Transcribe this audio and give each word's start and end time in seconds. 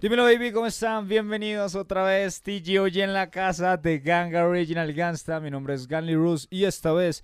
Dímelo 0.00 0.24
baby, 0.24 0.50
¿cómo 0.50 0.66
están? 0.66 1.06
Bienvenidos 1.06 1.76
otra 1.76 2.02
vez 2.02 2.42
TGOG 2.42 2.98
en 2.98 3.12
la 3.12 3.30
casa 3.30 3.76
de 3.76 4.00
Ganga 4.00 4.44
Original 4.44 4.92
Gangsta. 4.92 5.38
Mi 5.38 5.50
nombre 5.50 5.74
es 5.74 5.86
Ganley 5.86 6.16
Rus 6.16 6.48
y 6.50 6.64
esta 6.64 6.92
vez 6.92 7.22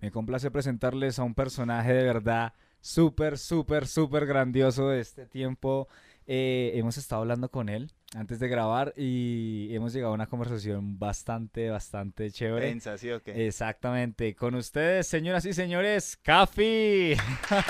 me 0.00 0.10
complace 0.10 0.50
presentarles 0.50 1.18
a 1.18 1.24
un 1.24 1.34
personaje 1.34 1.92
de 1.92 2.04
verdad 2.04 2.54
súper, 2.80 3.36
súper, 3.36 3.86
súper 3.86 4.24
grandioso 4.24 4.88
de 4.88 5.00
este 5.00 5.26
tiempo. 5.26 5.88
Eh, 6.26 6.72
hemos 6.74 6.96
estado 6.96 7.20
hablando 7.22 7.50
con 7.50 7.68
él 7.68 7.92
antes 8.16 8.40
de 8.40 8.48
grabar 8.48 8.92
y 8.96 9.68
hemos 9.74 9.92
llegado 9.92 10.12
a 10.12 10.14
una 10.14 10.26
conversación 10.26 10.98
bastante, 10.98 11.70
bastante 11.70 12.30
chévere. 12.30 12.68
Tensa, 12.68 12.98
¿sí 12.98 13.10
o 13.10 13.22
qué? 13.22 13.46
Exactamente. 13.46 14.34
Con 14.34 14.54
ustedes, 14.56 15.06
señoras 15.06 15.44
y 15.46 15.52
señores, 15.52 16.16
Cafi. 16.16 17.14
¿Cómo 17.48 17.60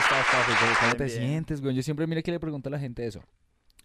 estás, 0.00 0.26
Cafi? 0.30 0.52
¿Cómo, 0.60 0.72
cómo 0.80 0.94
te 0.96 1.04
Bien. 1.04 1.18
sientes, 1.18 1.60
güey? 1.62 1.74
Yo 1.74 1.82
siempre 1.82 2.06
mire 2.06 2.22
que 2.22 2.30
le 2.30 2.40
pregunto 2.40 2.68
a 2.68 2.72
la 2.72 2.78
gente 2.78 3.06
eso. 3.06 3.22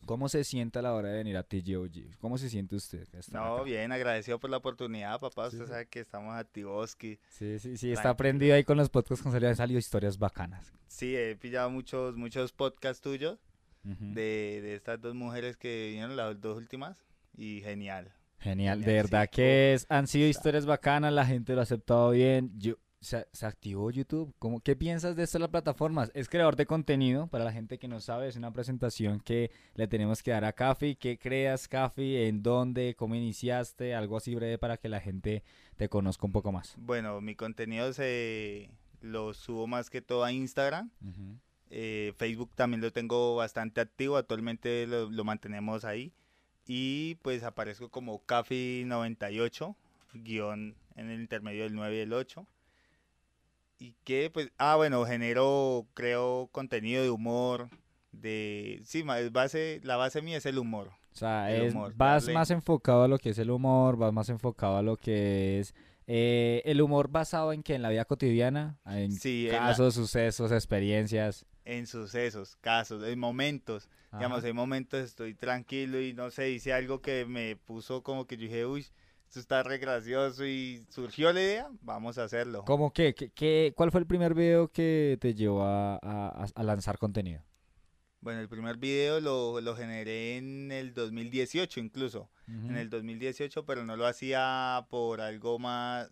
¿Cómo 0.05 0.27
se 0.27 0.43
siente 0.43 0.79
a 0.79 0.81
la 0.81 0.93
hora 0.93 1.07
de 1.07 1.15
venir 1.19 1.37
a 1.37 1.43
TGOG? 1.43 2.17
¿Cómo 2.19 2.37
se 2.37 2.49
siente 2.49 2.75
usted? 2.75 3.07
que 3.07 3.19
No, 3.31 3.55
acá? 3.55 3.63
bien, 3.63 3.93
agradecido 3.93 4.37
por 4.37 4.49
la 4.49 4.57
oportunidad, 4.57 5.17
papá. 5.21 5.49
Sí, 5.49 5.55
Usted 5.55 5.69
sabe 5.69 5.85
que 5.87 6.01
estamos 6.01 6.35
activoski. 6.35 7.17
Sí, 7.29 7.57
sí, 7.59 7.77
sí, 7.77 7.93
está 7.93 8.09
aprendido 8.09 8.53
ahí 8.55 8.65
con 8.65 8.75
los 8.75 8.89
podcasts 8.89 9.23
con 9.23 9.31
salida. 9.31 9.51
Han 9.51 9.55
salido 9.55 9.79
historias 9.79 10.17
bacanas. 10.17 10.73
Sí, 10.87 11.15
he 11.15 11.37
pillado 11.37 11.69
muchos, 11.69 12.17
muchos 12.17 12.51
podcasts 12.51 13.01
tuyos 13.01 13.39
De, 13.83 14.61
de 14.61 14.75
estas 14.75 15.01
dos 15.01 15.13
mujeres 15.13 15.57
que 15.57 15.87
vinieron, 15.87 16.15
las 16.15 16.39
dos 16.39 16.57
últimas, 16.57 17.03
y 17.35 17.61
genial. 17.61 18.13
Genial, 18.39 18.81
de 18.81 18.93
verdad 18.93 19.23
sí. 19.23 19.35
que 19.35 19.73
es, 19.73 19.85
han 19.89 20.07
sido 20.07 20.27
historias 20.27 20.65
bacanas, 20.65 21.13
la 21.13 21.25
gente 21.25 21.53
lo 21.53 21.59
ha 21.59 21.63
aceptado 21.63 22.11
bien. 22.11 22.51
Yo, 22.57 22.75
se, 23.03 23.27
se 23.31 23.45
activó 23.45 23.91
YouTube. 23.91 24.33
¿Cómo, 24.39 24.61
¿Qué 24.61 24.75
piensas 24.75 25.15
de 25.15 25.23
esto 25.23 25.37
de 25.37 25.41
las 25.41 25.49
plataformas? 25.49 26.11
Es 26.13 26.29
creador 26.29 26.55
de 26.55 26.65
contenido, 26.65 27.27
para 27.27 27.43
la 27.43 27.51
gente 27.51 27.77
que 27.77 27.87
no 27.87 27.99
sabe, 27.99 28.27
es 28.27 28.35
una 28.35 28.51
presentación 28.51 29.19
que 29.19 29.51
le 29.75 29.87
tenemos 29.87 30.23
que 30.23 30.31
dar 30.31 30.45
a 30.45 30.53
Cafi. 30.53 30.95
¿Qué 30.95 31.17
creas, 31.17 31.67
Cafi? 31.67 32.17
¿En 32.17 32.41
dónde? 32.41 32.95
¿Cómo 32.95 33.15
iniciaste? 33.15 33.93
Algo 33.93 34.17
así 34.17 34.33
breve 34.35 34.57
para 34.57 34.77
que 34.77 34.89
la 34.89 35.01
gente 35.01 35.43
te 35.75 35.89
conozca 35.89 36.25
un 36.25 36.31
poco 36.31 36.51
más. 36.51 36.75
Bueno, 36.77 37.19
mi 37.21 37.35
contenido 37.35 37.91
se 37.93 38.71
lo 39.01 39.33
subo 39.33 39.67
más 39.67 39.89
que 39.89 40.01
todo 40.01 40.23
a 40.23 40.31
Instagram. 40.31 40.89
Ujú. 41.01 41.39
Eh, 41.75 42.13
Facebook 42.17 42.51
también 42.53 42.81
lo 42.81 42.91
tengo 42.93 43.35
bastante 43.35 43.81
activo, 43.81 44.17
actualmente 44.17 44.85
lo, 44.85 45.09
lo 45.09 45.23
mantenemos 45.23 45.85
ahí. 45.85 46.13
Y 46.67 47.15
pues 47.23 47.43
aparezco 47.43 47.89
como 47.89 48.23
Cafi98, 48.25 49.75
guion 50.13 50.75
en 50.95 51.09
el 51.09 51.19
intermedio 51.19 51.63
del 51.63 51.73
9 51.73 51.95
y 51.97 51.99
el 52.01 52.13
8. 52.13 52.45
Y 53.79 53.95
que 54.03 54.29
pues, 54.31 54.51
ah 54.57 54.75
bueno, 54.75 55.03
genero, 55.05 55.87
creo 55.93 56.47
contenido 56.51 57.01
de 57.03 57.09
humor, 57.09 57.69
de, 58.11 58.81
sí, 58.85 59.03
base, 59.31 59.81
la 59.83 59.97
base 59.97 60.21
mía 60.21 60.37
es 60.37 60.45
el 60.45 60.59
humor. 60.59 60.91
O 61.11 61.15
sea, 61.15 61.51
El 61.51 61.63
es- 61.63 61.73
humor, 61.73 61.93
vas 61.95 62.23
darle- 62.25 62.33
más 62.33 62.49
enfocado 62.51 63.03
a 63.03 63.07
lo 63.07 63.17
que 63.17 63.29
es 63.31 63.37
el 63.39 63.49
humor, 63.51 63.97
vas 63.97 64.13
más 64.13 64.29
enfocado 64.29 64.77
a 64.77 64.81
lo 64.83 64.97
que 64.97 65.59
es 65.59 65.73
eh, 66.05 66.61
el 66.65 66.81
humor 66.81 67.07
basado 67.09 67.53
en 67.53 67.63
que 67.63 67.75
en 67.75 67.81
la 67.81 67.89
vida 67.89 68.05
cotidiana, 68.05 68.77
en 68.85 69.11
Sí, 69.11 69.47
en 69.47 69.53
la- 69.53 69.59
casos, 69.59 69.95
sucesos, 69.95 70.51
experiencias. 70.51 71.45
En 71.65 71.87
sucesos, 71.87 72.57
casos, 72.57 73.03
en 73.03 73.17
momentos. 73.19 73.89
Digamos, 74.11 74.43
hay 74.43 74.53
momentos 74.53 74.99
estoy 75.01 75.33
tranquilo 75.33 75.99
y 76.01 76.13
no 76.13 76.29
sé, 76.29 76.51
hice 76.51 76.73
algo 76.73 77.01
que 77.01 77.25
me 77.25 77.55
puso 77.55 78.03
como 78.03 78.27
que 78.27 78.35
yo 78.37 78.43
dije, 78.43 78.65
uy, 78.65 78.85
esto 79.27 79.39
está 79.39 79.63
re 79.63 79.77
gracioso 79.77 80.45
y 80.45 80.85
surgió 80.89 81.31
la 81.33 81.41
idea, 81.41 81.69
vamos 81.81 82.17
a 82.17 82.25
hacerlo. 82.25 82.63
¿Cómo 82.65 82.91
qué? 82.93 83.15
¿Qué- 83.15 83.29
qué- 83.31 83.73
cuál 83.75 83.91
fue 83.91 84.01
el 84.01 84.05
primer 84.07 84.33
video 84.35 84.67
que 84.71 85.17
te 85.21 85.33
llevó 85.33 85.63
a, 85.63 85.95
a- 86.03 86.45
a 86.53 86.63
lanzar 86.63 86.97
contenido? 86.97 87.41
Bueno, 88.21 88.39
el 88.39 88.47
primer 88.47 88.77
video 88.77 89.19
lo, 89.19 89.59
lo 89.59 89.75
generé 89.75 90.37
en 90.37 90.71
el 90.71 90.93
2018 90.93 91.79
incluso, 91.79 92.29
en 92.47 92.77
el 92.77 92.89
2018, 92.89 93.65
pero 93.65 93.83
no 93.85 93.97
lo 93.97 94.05
hacía 94.05 94.85
por 94.89 95.19
algo 95.21 95.59
más, 95.59 96.09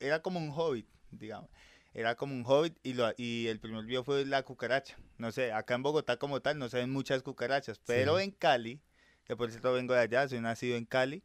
era 0.00 0.22
como 0.22 0.40
un 0.40 0.50
hobbit, 0.50 0.88
digamos. 1.10 1.50
Era 1.92 2.14
como 2.14 2.34
un 2.34 2.44
hobbit 2.46 2.76
y, 2.82 2.92
lo, 2.94 3.12
y 3.16 3.48
el 3.48 3.58
primer 3.58 3.84
video 3.84 4.04
fue 4.04 4.24
la 4.24 4.42
cucaracha. 4.44 4.96
No 5.18 5.32
sé, 5.32 5.52
acá 5.52 5.74
en 5.74 5.82
Bogotá 5.82 6.16
como 6.18 6.40
tal 6.40 6.58
no 6.58 6.68
se 6.68 6.76
ven 6.78 6.90
muchas 6.92 7.22
cucarachas, 7.22 7.80
pero 7.84 8.18
Sí. 8.18 8.24
en 8.24 8.30
Cali, 8.30 8.80
que 9.24 9.34
por 9.36 9.50
cierto 9.50 9.72
vengo 9.72 9.94
de 9.94 10.00
allá, 10.00 10.28
soy 10.28 10.40
nacido 10.40 10.76
en 10.76 10.84
Cali, 10.84 11.24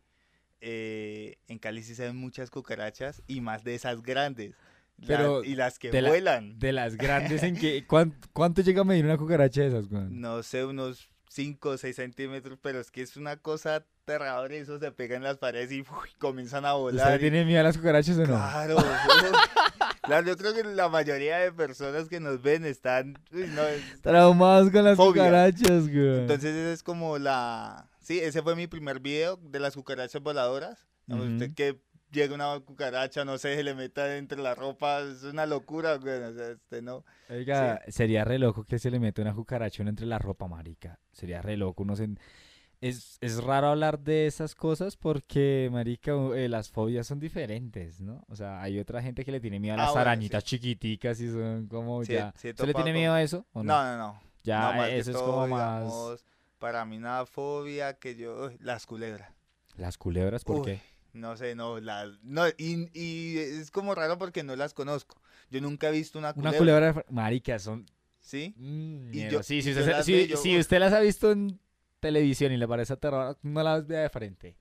eh, 0.61 1.37
en 1.47 1.59
Cali 1.59 1.83
sí 1.83 1.93
se 1.95 2.03
ven 2.05 2.15
muchas 2.15 2.49
cucarachas 2.49 3.21
y 3.27 3.41
más 3.41 3.63
de 3.63 3.75
esas 3.75 4.01
grandes. 4.01 4.55
La- 4.97 5.07
Pero 5.07 5.43
y 5.43 5.55
las 5.55 5.77
que 5.77 5.91
de 5.91 6.01
la- 6.01 6.09
vuelan. 6.09 6.57
De 6.57 6.71
las 6.71 6.95
grandes 6.97 7.43
en 7.43 7.57
que... 7.57 7.85
¿cuán- 7.85 8.15
¿Cuánto 8.33 8.61
llega 8.61 8.81
a 8.81 8.85
medir 8.85 9.05
una 9.05 9.17
cucaracha 9.17 9.61
de 9.61 9.67
esas, 9.67 9.87
güey? 9.87 10.05
no 10.09 10.41
sé, 10.41 10.65
unos 10.65 11.09
5 11.29 11.69
o 11.71 11.77
6 11.77 11.95
centímetros, 11.97 12.57
pero 12.61 12.79
es 12.79 12.89
que 12.91 13.01
es 13.01 13.17
una 13.17 13.35
cosa 13.37 13.75
aterradora 13.75 14.55
eso 14.55 14.79
se 14.79 14.91
pega 14.91 15.15
en 15.17 15.23
las 15.23 15.37
paredes 15.37 15.71
y 15.71 15.81
uy, 15.81 16.09
comienzan 16.17 16.65
a 16.65 16.75
¿Usted 16.75 16.97
volar. 16.97 17.09
le 17.11 17.17
y- 17.17 17.19
tiene 17.19 17.45
miedo 17.45 17.59
a 17.59 17.63
las 17.63 17.77
cucarachas 17.77 18.17
o 18.17 18.21
no? 18.21 18.25
Claro, 18.27 18.77
claro, 20.05 20.27
yo 20.27 20.37
creo 20.37 20.53
que 20.53 20.63
la 20.63 20.89
mayoría 20.89 21.37
de 21.37 21.51
personas 21.51 22.07
que 22.09 22.19
nos 22.19 22.41
ven 22.41 22.65
están... 22.65 23.17
uy, 23.31 23.47
no, 23.53 23.63
es- 23.63 24.01
Traumados 24.01 24.69
con 24.71 24.83
las 24.83 24.97
Fobia. 24.97 25.23
cucarachas, 25.23 25.87
güey. 25.89 26.19
Entonces 26.19 26.55
es 26.55 26.83
como 26.83 27.17
la... 27.17 27.89
Sí, 27.99 28.19
ese 28.19 28.41
fue 28.41 28.55
mi 28.55 28.67
primer 28.67 28.99
video 28.99 29.37
de 29.37 29.59
las 29.59 29.75
cucarachas 29.75 30.21
voladoras. 30.21 30.85
Digamos, 31.07 31.29
Usted 31.33 31.45
Ujú. 31.47 31.55
que 31.55 31.81
llega 32.11 32.33
una 32.35 32.59
cucaracha, 32.59 33.25
no 33.25 33.37
sé, 33.37 33.55
se 33.55 33.63
le 33.63 33.73
meta 33.75 34.15
entre 34.17 34.39
la 34.41 34.55
ropa, 34.55 35.01
es 35.01 35.23
una 35.23 35.45
locura, 35.45 35.95
güey. 35.95 36.21
O 36.21 36.33
sea, 36.33 36.51
este 36.51 36.81
no... 36.81 37.03
Oiga, 37.29 37.81
sería 37.87 38.23
re 38.23 38.37
loco 38.39 38.63
que 38.63 38.79
se 38.79 38.91
le 38.91 38.99
mete 38.99 39.21
una 39.21 39.33
cucaracha 39.33 39.83
entre 39.83 40.05
la 40.05 40.19
ropa, 40.19 40.47
marica. 40.47 40.99
Sería 41.11 41.41
re 41.41 41.57
loco. 41.57 41.83
Uno 41.83 41.95
se- 41.95 42.09
es, 42.81 43.17
es 43.21 43.43
raro 43.43 43.67
hablar 43.67 43.99
de 43.99 44.27
esas 44.27 44.55
cosas 44.55 44.95
porque, 44.97 45.69
marica, 45.71 46.11
eh, 46.35 46.47
las 46.49 46.69
fobias 46.69 47.07
son 47.07 47.19
diferentes, 47.19 48.01
¿no? 48.01 48.23
O 48.29 48.35
sea, 48.35 48.61
hay 48.61 48.79
otra 48.79 49.01
gente 49.01 49.23
que 49.25 49.31
le 49.31 49.39
tiene 49.39 49.59
miedo 49.59 49.73
a 49.75 49.77
Ah, 49.77 49.85
las 49.85 49.91
bueno, 49.91 50.01
arañitas 50.09 50.43
chiquiticas 50.43 51.19
y 51.21 51.29
son 51.31 51.67
como 51.67 52.03
Sí, 52.03 52.13
ya... 52.13 52.33
sí 52.37 52.53
¿Se 52.55 52.65
le 52.67 52.73
tiene 52.73 52.93
miedo 52.93 53.13
a 53.13 53.21
eso 53.21 53.45
o 53.53 53.63
no? 53.63 53.73
No, 53.73 53.83
no, 53.83 53.97
no. 53.97 54.21
ya, 54.43 54.71
no, 54.77 54.85
eso 54.85 55.11
es 55.11 55.17
todo, 55.17 55.23
como 55.23 55.47
más... 55.47 55.83
digamos, 55.83 56.25
para 56.59 56.85
mí 56.85 56.97
una 56.97 57.25
fobia 57.25 57.93
que 57.97 58.15
yo... 58.15 58.51
las 58.59 58.85
culebras. 58.85 59.31
Las 59.77 59.97
culebras, 59.97 60.43
¿por 60.43 60.57
Uy, 60.57 60.65
qué? 60.65 60.81
No 61.13 61.37
sé, 61.37 61.55
no, 61.55 61.79
las... 61.79 62.09
No, 62.23 62.47
y, 62.57 62.89
y 62.93 63.37
es 63.37 63.71
como 63.71 63.95
raro 63.95 64.17
porque 64.17 64.43
no 64.43 64.55
las 64.55 64.73
conozco. 64.73 65.15
Yo 65.49 65.61
nunca 65.61 65.89
he 65.89 65.91
visto 65.91 66.19
una 66.19 66.33
culebra. 66.33 66.61
Una 66.61 66.79
culebra, 66.79 67.05
marica, 67.09 67.59
son... 67.59 67.85
¿Sí? 68.19 68.53
Mm, 68.57 69.13
Y 69.13 69.29
yo- 69.29 69.43
sí, 69.43 69.61
si 69.61 69.69
usted, 69.71 70.01
si- 70.03 70.27
veo 70.27 70.59
usted 70.59 70.79
las 70.79 70.93
ha 70.93 70.99
visto 70.99 71.31
en 71.31 71.59
televisión 72.05 72.51
y 72.51 72.57
le 72.57 72.67
parece 72.67 72.93
aterrador, 72.93 73.37
no 73.41 73.63
las 73.63 73.87
vea 73.87 74.01
de 74.01 74.09
frente. 74.09 74.55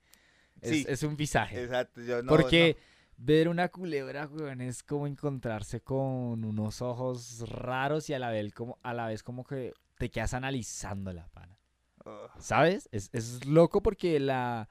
Es, 0.61 0.69
Sí, 0.69 0.85
es 0.87 1.03
un 1.03 1.15
visaje. 1.15 1.63
Exacto, 1.63 2.01
yo 2.01 2.23
no... 2.23 2.29
Porque 2.29 2.75
ver 3.17 3.49
una 3.49 3.69
culebra, 3.69 4.27
weón, 4.27 4.61
es 4.61 4.81
como 4.81 5.05
encontrarse 5.05 5.81
con 5.81 6.43
unos 6.43 6.81
ojos 6.81 7.47
raros 7.47 8.09
y 8.09 8.13
a 8.15 8.19
la 8.19 8.31
vez 8.31 8.51
como, 8.51 8.79
a 8.81 8.95
la 8.95 9.05
vez 9.05 9.21
como 9.21 9.43
que 9.43 9.73
te 9.99 10.09
quedas 10.09 10.33
analizándola, 10.33 11.27
pana. 11.33 11.59
no. 12.03 12.11
Ugh. 12.11 12.31
¿Sabes? 12.39 12.89
Es, 12.91 13.09
es 13.13 13.45
loco 13.45 13.83
porque 13.83 14.19
la, 14.19 14.69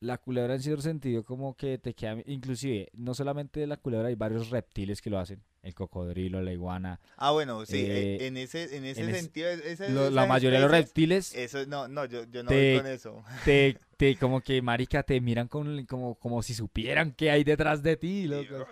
la 0.00 0.16
culebra 0.18 0.54
en 0.54 0.62
cierto 0.62 0.82
sentido 0.82 1.24
como 1.24 1.54
que 1.54 1.76
te 1.78 1.92
queda... 1.94 2.16
Inclusive, 2.26 2.88
no 2.94 3.12
solamente 3.14 3.66
la 3.66 3.76
culebra, 3.76 4.08
hay 4.08 4.14
varios 4.14 4.48
reptiles 4.50 5.00
que 5.02 5.10
lo 5.10 5.18
hacen. 5.18 5.42
El 5.62 5.74
cocodrilo, 5.74 6.40
la 6.40 6.52
iguana. 6.52 7.00
Ah, 7.18 7.32
bueno, 7.32 7.66
sí, 7.66 7.76
eh, 7.76 8.16
Eh, 8.16 8.26
en 8.26 8.38
ese, 8.38 8.74
en 8.76 8.84
ese 8.86 9.02
en 9.02 9.10
es- 9.10 9.16
sentido... 9.20 9.48
es- 9.50 9.60
esa- 9.64 9.88
Lo- 9.90 10.08
la 10.10 10.24
mayoría 10.24 10.58
de 10.58 10.62
los 10.64 10.70
reptiles 10.70 11.34
Eso, 11.34 11.66
no, 11.66 11.86
no, 11.86 12.06
yo, 12.06 12.24
yo 12.24 12.42
no 12.42 12.48
te- 12.48 12.72
voy 12.72 12.82
con 12.82 12.90
eso. 12.90 13.24
te, 13.44 13.78
te 13.98 14.16
como 14.16 14.40
que, 14.40 14.62
marica, 14.62 15.02
te 15.02 15.20
miran 15.20 15.48
con, 15.48 15.84
como, 15.84 16.14
como 16.14 16.42
si 16.42 16.54
supieran 16.54 17.12
qué 17.12 17.30
hay 17.30 17.44
detrás 17.44 17.82
de 17.82 17.96
ti, 17.98 18.26
loco. 18.26 18.66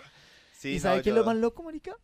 Sí, 0.54 0.70
¿Y 0.70 0.74
no, 0.76 0.80
sabe 0.80 1.02
qué 1.02 1.10
es 1.10 1.14
lo 1.14 1.24
más 1.24 1.36
loco, 1.36 1.62
marica? 1.62 1.94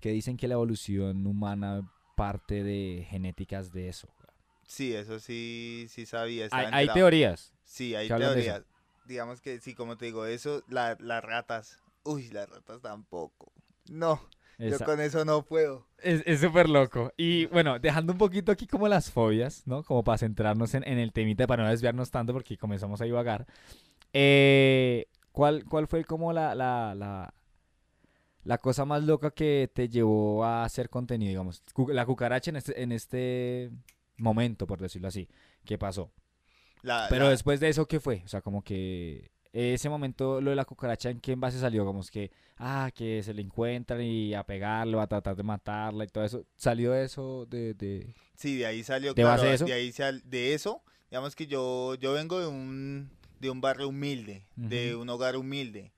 Que 0.00 0.10
dicen 0.10 0.36
que 0.36 0.46
la 0.46 0.54
evolución 0.54 1.26
humana 1.26 1.90
parte 2.14 2.62
de 2.62 3.04
genéticas 3.10 3.72
de 3.72 3.88
eso. 3.88 4.08
Sí, 4.68 4.94
eso 4.94 5.18
sí, 5.18 5.86
sí 5.90 6.06
sabía. 6.06 6.48
Hay, 6.52 6.88
teorías. 6.90 7.52
Sí, 7.66 7.94
hay 7.94 8.08
teorías. 8.08 8.62
Digamos 9.06 9.40
que 9.40 9.60
sí, 9.60 9.74
como 9.74 9.96
te 9.96 10.06
digo, 10.06 10.24
eso, 10.26 10.62
la- 10.68 10.96
las 11.00 11.22
ratas. 11.22 11.78
Uy, 12.04 12.28
las 12.30 12.48
ratas 12.48 12.80
tampoco. 12.80 13.52
No, 13.90 14.20
yo 14.58 14.78
con 14.80 15.00
eso 15.00 15.24
no 15.24 15.42
puedo. 15.44 15.86
Es 15.98 16.40
súper 16.40 16.68
loco. 16.68 17.12
Y 17.16 17.46
bueno, 17.46 17.78
dejando 17.78 18.12
un 18.12 18.18
poquito 18.18 18.50
aquí 18.52 18.66
como 18.66 18.88
las 18.88 19.10
fobias, 19.10 19.66
¿no? 19.66 19.82
Como 19.84 20.02
para 20.04 20.18
centrarnos 20.18 20.74
en, 20.74 20.86
en 20.86 20.98
el 20.98 21.12
temita, 21.12 21.46
para 21.46 21.64
no 21.64 21.70
desviarnos 21.70 22.10
tanto 22.10 22.32
porque 22.32 22.56
comenzamos 22.56 23.00
a 23.00 23.04
divagar. 23.04 23.46
Eh, 24.12 25.06
¿cuál, 25.32 25.64
¿Cuál 25.64 25.86
fue 25.88 26.04
como 26.04 26.32
la, 26.32 26.54
la, 26.54 26.94
la, 26.94 27.34
la 28.44 28.58
cosa 28.58 28.84
más 28.84 29.02
loca 29.02 29.30
que 29.32 29.70
te 29.74 29.88
llevó 29.88 30.44
a 30.44 30.64
hacer 30.64 30.88
contenido, 30.88 31.30
digamos? 31.30 31.62
La 31.88 32.06
cucaracha 32.06 32.50
en 32.50 32.56
este, 32.56 32.82
en 32.82 32.92
este 32.92 33.70
momento, 34.16 34.66
por 34.66 34.80
decirlo 34.80 35.08
así. 35.08 35.28
¿Qué 35.64 35.78
pasó? 35.78 36.12
La- 36.82 37.06
Pero 37.08 37.24
la- 37.24 37.30
después 37.30 37.60
de 37.60 37.68
eso, 37.68 37.86
¿qué 37.86 38.00
fue? 38.00 38.22
O 38.24 38.28
sea, 38.28 38.40
como 38.42 38.62
que 38.62 39.30
ese 39.52 39.88
momento, 39.88 40.40
lo 40.40 40.50
de 40.50 40.56
la 40.56 40.64
cucaracha, 40.66 41.08
¿en 41.10 41.20
qué 41.20 41.32
envase 41.32 41.58
salió? 41.58 41.84
Como 41.86 42.00
es 42.00 42.10
que, 42.10 42.30
ah, 42.58 42.90
que 42.94 43.22
se 43.22 43.32
le 43.32 43.40
encuentran 43.42 44.02
y 44.02 44.34
a 44.34 44.42
pegarlo, 44.44 45.00
a 45.00 45.06
tratar 45.06 45.34
de 45.34 45.42
matarla 45.42 46.04
y 46.04 46.08
todo 46.08 46.24
eso. 46.24 46.44
¿Salió 46.56 46.94
eso 46.94 47.46
de...? 47.46 47.72
de... 47.74 48.14
Sí, 48.34 48.58
de 48.58 48.66
ahí 48.66 48.82
salió, 48.84 49.14
¿De 49.14 49.22
claro, 49.22 49.40
base 49.42 49.54
eso? 49.54 49.64
de 49.64 49.72
ahí 49.72 49.92
sal- 49.92 50.22
de 50.26 50.52
eso, 50.52 50.82
digamos 51.10 51.34
que 51.34 51.46
yo, 51.46 51.94
yo 51.94 52.12
vengo 52.12 52.38
de 52.38 52.46
un, 52.46 53.10
de 53.40 53.48
un 53.48 53.62
barrio 53.62 53.88
humilde, 53.88 54.46
de 54.56 54.92
Ujú. 54.94 55.02
un 55.02 55.08
hogar 55.08 55.36
humilde, 55.36 55.92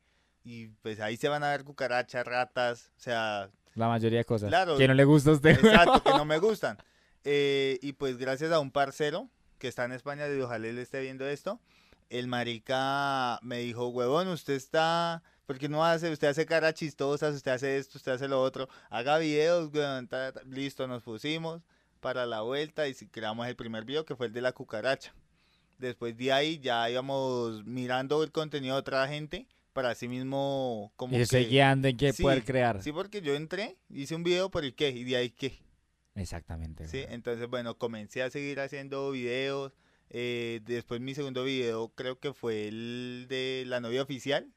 y 0.44 0.68
pues 0.68 1.00
ahí 1.00 1.16
se 1.16 1.28
van 1.28 1.42
a 1.42 1.50
ver 1.50 1.64
cucarachas, 1.64 2.24
ratas, 2.24 2.92
o 2.96 3.00
sea, 3.00 3.50
La 3.74 3.88
mayoría 3.88 4.18
de 4.20 4.24
cosas. 4.24 4.50
Claro. 4.50 4.76
Que 4.78 4.86
no 4.86 4.94
le 4.94 5.04
gusta 5.04 5.30
a 5.30 5.32
usted. 5.34 5.50
exacto, 5.50 6.00
que 6.04 6.10
no 6.16 6.24
me 6.24 6.38
gustan. 6.38 6.78
Eh, 7.24 7.78
y 7.82 7.92
pues 7.94 8.16
gracias 8.18 8.52
a 8.52 8.60
un 8.60 8.70
parcero 8.70 9.28
que 9.58 9.68
está 9.68 9.84
en 9.84 9.92
España, 9.92 10.26
y 10.28 10.40
ojalá 10.40 10.68
él 10.68 10.78
esté 10.78 11.00
viendo 11.00 11.28
esto, 11.28 11.60
el 12.10 12.26
marica 12.26 13.38
me 13.42 13.58
dijo, 13.58 13.88
huevón, 13.88 14.28
usted 14.28 14.54
está... 14.54 15.22
Porque 15.46 15.70
no 15.70 15.82
hace, 15.82 16.12
usted 16.12 16.28
hace 16.28 16.44
caras 16.44 16.74
chistosas, 16.74 17.34
usted 17.34 17.52
hace 17.52 17.78
esto, 17.78 17.96
usted 17.96 18.12
hace 18.12 18.28
lo 18.28 18.42
otro, 18.42 18.68
haga 18.90 19.16
videos, 19.16 19.72
weón, 19.72 20.06
ta, 20.06 20.30
ta". 20.30 20.42
listo, 20.44 20.86
nos 20.86 21.02
pusimos 21.02 21.62
para 22.00 22.26
la 22.26 22.42
vuelta 22.42 22.86
y 22.86 22.94
creamos 22.94 23.46
el 23.48 23.56
primer 23.56 23.86
video 23.86 24.04
que 24.04 24.14
fue 24.14 24.26
el 24.26 24.32
de 24.34 24.42
la 24.42 24.52
cucaracha. 24.52 25.14
Después 25.78 26.16
de 26.18 26.32
ahí 26.32 26.58
ya 26.58 26.90
íbamos 26.90 27.64
mirando 27.64 28.22
el 28.22 28.30
contenido 28.30 28.74
de 28.74 28.80
otra 28.80 29.08
gente 29.08 29.46
para 29.72 29.90
así 29.90 30.06
mismo 30.06 30.92
como 30.96 31.16
Y 31.18 31.24
que... 31.26 31.44
guiando 31.44 31.88
en 31.88 31.96
qué 31.96 32.12
Sí, 32.12 32.22
poder 32.22 32.44
crear. 32.44 32.82
Sí, 32.82 32.92
porque 32.92 33.22
yo 33.22 33.34
entré, 33.34 33.78
hice 33.88 34.14
un 34.14 34.24
video 34.24 34.50
por 34.50 34.64
el 34.64 34.74
qué 34.74 34.90
y 34.90 35.04
de 35.04 35.16
ahí 35.16 35.30
qué. 35.30 35.60
Exactamente. 36.18 36.88
Sí, 36.88 37.04
entonces 37.08 37.48
bueno, 37.48 37.78
comencé 37.78 38.22
a 38.22 38.30
seguir 38.30 38.60
haciendo 38.60 39.10
videos. 39.10 39.72
eh, 40.10 40.60
después 40.64 41.00
mi 41.00 41.14
segundo 41.14 41.44
video 41.44 41.88
creo 41.94 42.18
que 42.18 42.32
fue 42.32 42.68
el 42.68 43.26
de 43.28 43.64
la 43.66 43.80
novia 43.80 44.02
oficial, 44.02 44.52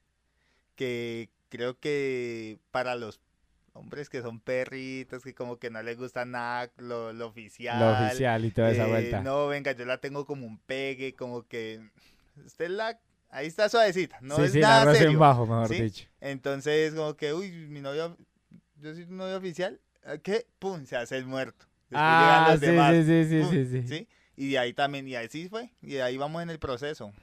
que 0.75 1.29
creo 1.49 1.79
que 1.79 2.59
para 2.71 2.95
los 2.95 3.19
hombres 3.73 4.09
que 4.09 4.21
son 4.21 4.39
perritos, 4.39 5.23
que 5.23 5.33
como 5.33 5.57
que 5.57 5.69
no 5.69 5.81
les 5.81 5.97
gusta 5.97 6.25
nada 6.25 6.71
lo, 6.77 7.13
lo 7.13 7.27
oficial. 7.27 7.79
Lo 7.79 7.91
oficial 8.07 8.45
y 8.45 8.51
toda 8.51 8.71
esa 8.71 8.85
eh, 8.85 8.89
vuelta. 8.89 9.21
No, 9.21 9.47
venga, 9.47 9.71
yo 9.73 9.85
la 9.85 9.97
tengo 9.99 10.25
como 10.25 10.45
un 10.45 10.57
pegue, 10.57 11.15
como 11.15 11.43
que 11.47 11.81
usted 12.45 12.69
la... 12.69 12.99
Ahí 13.29 13.47
está 13.47 13.69
suavecita, 13.69 14.17
no 14.21 14.35
sí, 14.35 14.41
es 14.41 14.51
sí, 14.51 14.59
la 14.59 14.67
nada 14.67 14.91
en 14.91 14.97
serio. 14.97 15.19
bajo, 15.19 15.45
mejor 15.45 15.69
¿sí? 15.69 15.81
dicho. 15.81 16.05
Entonces, 16.19 16.93
como 16.93 17.15
que, 17.15 17.33
uy, 17.33 17.49
mi 17.69 17.79
novia, 17.79 18.13
yo 18.75 18.93
soy 18.93 19.05
tu 19.05 19.13
novia 19.13 19.37
oficial, 19.37 19.79
¿a 19.79 19.90
¿qué? 20.23 20.45
Pum, 20.59 20.85
se 20.85 20.95
hace 20.97 21.17
el 21.17 21.25
muerto. 21.25 21.65
Después 21.89 22.01
Ah, 22.01 22.43
los 22.51 22.59
sí, 22.59 22.65
demás, 22.65 22.95
sí, 22.95 23.03
sí, 23.03 23.43
sí, 23.43 23.65
sí, 23.65 23.87
sí. 23.87 24.07
Y 24.35 24.51
de 24.51 24.59
ahí 24.59 24.73
también, 24.73 25.07
y 25.07 25.15
así 25.15 25.49
fue, 25.49 25.71
y 25.81 25.93
de 25.93 26.03
ahí 26.03 26.17
vamos 26.17 26.41
en 26.41 26.49
el 26.49 26.59
proceso. 26.59 27.13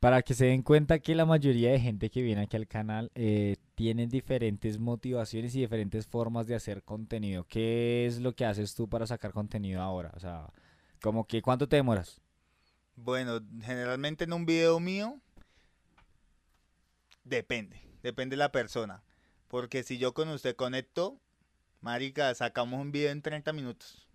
Para 0.00 0.22
que 0.22 0.34
se 0.34 0.46
den 0.46 0.62
cuenta 0.62 0.98
que 0.98 1.14
la 1.14 1.24
mayoría 1.26 1.70
de 1.70 1.78
gente 1.78 2.10
que 2.10 2.22
viene 2.22 2.42
aquí 2.42 2.56
al 2.56 2.66
canal 2.66 3.12
eh, 3.14 3.56
tienen 3.76 4.08
diferentes 4.08 4.78
motivaciones 4.80 5.54
y 5.54 5.60
diferentes 5.60 6.06
formas 6.08 6.46
de 6.48 6.56
hacer 6.56 6.82
contenido. 6.82 7.44
¿Qué 7.44 8.06
es 8.06 8.18
lo 8.20 8.34
que 8.34 8.44
haces 8.44 8.74
tú 8.74 8.88
para 8.88 9.06
sacar 9.06 9.32
contenido 9.32 9.80
ahora? 9.80 10.10
O 10.16 10.20
sea, 10.20 10.48
como 11.00 11.24
que 11.26 11.40
¿cuánto 11.40 11.68
te 11.68 11.76
demoras? 11.76 12.20
Bueno, 12.96 13.40
generalmente 13.62 14.24
en 14.24 14.32
un 14.32 14.46
video 14.46 14.80
mío, 14.80 15.20
depende, 17.24 17.80
depende 18.02 18.34
de 18.34 18.38
la 18.38 18.52
persona. 18.52 19.02
Porque 19.48 19.82
si 19.82 19.98
yo 19.98 20.14
con 20.14 20.28
usted 20.30 20.56
conecto, 20.56 21.20
marica, 21.82 22.34
sacamos 22.34 22.80
un 22.80 22.90
video 22.92 23.10
en 23.10 23.20
30 23.22 23.52
minutos. 23.52 24.06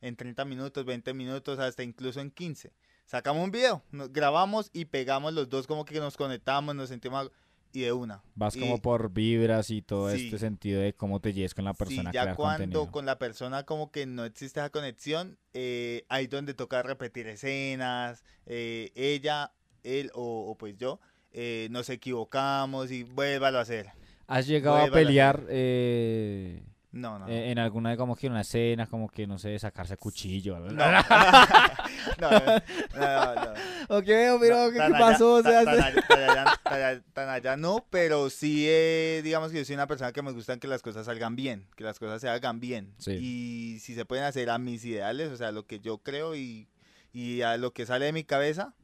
En 0.00 0.16
30 0.16 0.44
minutos, 0.44 0.84
20 0.84 1.14
minutos, 1.14 1.58
hasta 1.58 1.82
incluso 1.82 2.20
en 2.20 2.30
15. 2.30 2.72
Sacamos 3.04 3.44
un 3.44 3.50
video, 3.50 3.82
nos 3.92 4.12
grabamos 4.12 4.70
y 4.72 4.86
pegamos 4.86 5.32
los 5.32 5.48
dos 5.48 5.66
como 5.66 5.84
que 5.84 6.00
nos 6.00 6.16
conectamos, 6.16 6.74
nos 6.74 6.88
sentimos 6.88 7.20
algo, 7.20 7.32
y 7.72 7.82
de 7.82 7.92
una. 7.92 8.22
Vas 8.34 8.56
Y- 8.56 8.60
como 8.60 8.80
por 8.80 9.10
vibras 9.12 9.70
y 9.70 9.82
todo 9.82 10.10
Sí. 10.10 10.24
este 10.26 10.38
sentido 10.38 10.80
de 10.80 10.94
cómo 10.94 11.20
te 11.20 11.32
lleves 11.32 11.54
con 11.54 11.64
la 11.66 11.72
Sí, 11.74 11.78
persona 11.78 12.10
a 12.10 12.12
ya 12.12 12.34
cuando 12.34 12.58
contenido. 12.64 12.90
con 12.90 13.06
la 13.06 13.18
persona 13.18 13.64
como 13.64 13.90
que 13.92 14.06
no 14.06 14.24
existe 14.24 14.60
esa 14.60 14.70
conexión, 14.70 15.38
eh, 15.52 16.04
ahí 16.08 16.26
donde 16.26 16.54
toca 16.54 16.82
repetir 16.82 17.26
escenas, 17.28 18.24
eh, 18.46 18.90
ella, 18.94 19.52
él 19.84 20.10
o, 20.14 20.50
o 20.50 20.56
pues 20.56 20.76
yo, 20.78 20.98
eh, 21.32 21.68
nos 21.70 21.90
equivocamos 21.90 22.90
y 22.90 23.02
vuélvalo 23.04 23.58
a 23.58 23.62
hacer. 23.62 23.90
¿Has 24.26 24.46
llegado 24.46 24.76
a 24.76 24.80
vuélvalo 24.80 24.96
a 25.02 25.06
pelear 25.06 25.46
eh, 25.48 26.64
No, 26.96 27.18
no. 27.18 27.28
eh, 27.28 27.50
en 27.50 27.58
alguna 27.58 27.90
de 27.90 27.96
como 27.96 28.16
que 28.16 28.26
una 28.28 28.40
escena, 28.40 28.86
como 28.86 29.08
que 29.08 29.26
no 29.26 29.38
sé, 29.38 29.58
sacarse 29.58 29.96
cuchillo? 29.96 30.58
No. 30.58 30.70
no, 32.20 32.30
no, 32.30 33.34
no, 33.34 33.34
no. 33.34 33.50
Ok, 33.88 34.04
pero 34.40 34.70
¿qué, 34.72 34.80
allá- 34.80 34.98
pasó? 34.98 35.34
O 35.34 35.42
tan- 35.42 35.52
sea, 35.52 35.64
tan 35.64 35.74
allá, 35.82 36.02
tan 36.08 36.18
allá- 36.22 36.60
tan 36.64 36.74
allá- 36.74 37.02
tan 37.12 37.28
allá 37.28 37.56
no, 37.56 37.86
pero 37.90 38.30
sí, 38.30 38.64
eh, 38.68 39.20
digamos 39.22 39.52
que 39.52 39.58
yo 39.58 39.64
soy 39.64 39.74
una 39.74 39.86
persona 39.86 40.12
que 40.12 40.22
me 40.22 40.32
gustan 40.32 40.58
que 40.58 40.68
las 40.68 40.82
cosas 40.82 41.06
salgan 41.06 41.36
bien, 41.36 41.66
que 41.76 41.84
las 41.84 41.98
cosas 41.98 42.20
se 42.20 42.28
hagan 42.28 42.60
bien. 42.60 42.94
Sí. 42.98 43.12
Y 43.20 43.78
si 43.80 43.94
se 43.94 44.04
pueden 44.04 44.24
hacer 44.24 44.50
a 44.50 44.58
mis 44.58 44.84
ideales, 44.84 45.30
o 45.30 45.36
sea, 45.36 45.52
lo 45.52 45.66
que 45.66 45.80
yo 45.80 45.98
creo 45.98 46.34
y, 46.34 46.68
y 47.12 47.42
a 47.42 47.56
lo 47.56 47.72
que 47.72 47.86
sale 47.86 48.06
de 48.06 48.12
mi 48.12 48.24
cabeza. 48.24 48.74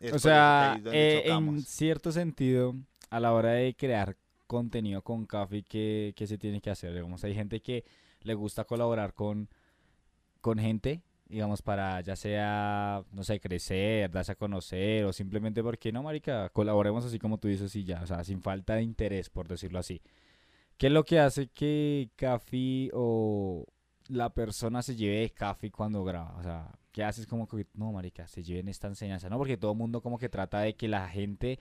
es 0.00 0.12
O 0.12 0.18
sea, 0.18 0.78
eh, 0.92 1.22
en 1.26 1.62
cierto 1.62 2.10
sentido, 2.12 2.74
a 3.10 3.20
la 3.20 3.32
hora 3.32 3.50
de 3.52 3.74
crear 3.74 4.16
contenido 4.46 5.02
con 5.02 5.26
Café, 5.26 5.62
¿qué, 5.62 6.12
qué 6.16 6.26
se 6.26 6.38
tiene 6.38 6.60
que 6.60 6.70
hacer? 6.70 6.92
Digamos, 6.92 7.24
hay 7.24 7.34
gente 7.34 7.60
que 7.60 7.84
le 8.22 8.34
gusta 8.34 8.64
colaborar 8.64 9.14
con, 9.14 9.48
con 10.40 10.58
gente, 10.58 11.02
digamos, 11.28 11.62
para 11.62 12.00
ya 12.00 12.16
sea, 12.16 13.04
no 13.12 13.24
sé, 13.24 13.40
crecer, 13.40 14.10
darse 14.10 14.32
a 14.32 14.36
conocer, 14.36 15.04
o 15.04 15.12
simplemente 15.12 15.62
porque, 15.62 15.92
no, 15.92 16.02
marica, 16.02 16.48
colaboremos 16.50 17.04
así 17.04 17.18
como 17.18 17.38
tú 17.38 17.48
dices 17.48 17.74
y 17.76 17.84
ya, 17.84 18.02
o 18.02 18.06
sea, 18.06 18.24
sin 18.24 18.42
falta 18.42 18.74
de 18.74 18.82
interés, 18.82 19.30
por 19.30 19.48
decirlo 19.48 19.78
así. 19.78 20.02
¿Qué 20.76 20.88
es 20.88 20.92
lo 20.92 21.04
que 21.04 21.20
hace 21.20 21.48
que 21.48 22.10
Café 22.16 22.90
o 22.92 23.64
la 24.08 24.30
persona 24.34 24.82
se 24.82 24.96
lleve 24.96 25.20
de 25.20 25.30
Café 25.30 25.70
cuando 25.70 26.04
graba? 26.04 26.36
O 26.38 26.42
sea, 26.42 26.72
¿qué 26.92 27.04
haces 27.04 27.26
como 27.26 27.46
que, 27.46 27.66
no, 27.74 27.92
marica, 27.92 28.26
se 28.26 28.42
lleven 28.42 28.68
esta 28.68 28.88
enseñanza? 28.88 29.28
No, 29.28 29.38
porque 29.38 29.56
todo 29.56 29.72
el 29.72 29.78
mundo 29.78 30.02
como 30.02 30.18
que 30.18 30.28
trata 30.28 30.60
de 30.60 30.74
que 30.74 30.88
la 30.88 31.08
gente 31.08 31.58